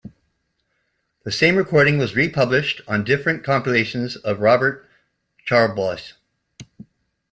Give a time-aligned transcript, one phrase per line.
[1.25, 4.89] The same recording was republished on different compilations of Robert
[5.47, 6.13] Charlebois.